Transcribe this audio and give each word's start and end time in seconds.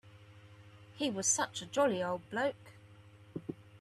He 0.95 1.11
was 1.11 1.27
such 1.27 1.61
a 1.61 1.67
jolly 1.67 2.01
old 2.03 2.27
bloke. 2.31 2.71